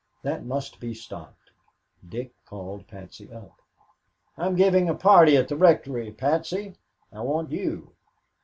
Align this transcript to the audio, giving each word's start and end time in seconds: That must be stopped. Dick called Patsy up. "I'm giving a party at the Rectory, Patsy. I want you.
That 0.23 0.43
must 0.47 0.79
be 0.79 0.95
stopped. 0.95 1.51
Dick 2.09 2.33
called 2.47 2.87
Patsy 2.87 3.31
up. 3.31 3.61
"I'm 4.35 4.55
giving 4.55 4.89
a 4.89 4.95
party 4.95 5.37
at 5.37 5.47
the 5.47 5.55
Rectory, 5.55 6.11
Patsy. 6.11 6.73
I 7.13 7.21
want 7.21 7.51
you. 7.51 7.91